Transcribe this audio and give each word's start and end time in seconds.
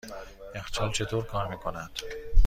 یخچال 0.55 0.91
چطور 0.91 1.23
کار 1.25 1.47
میکند؟ 1.47 1.91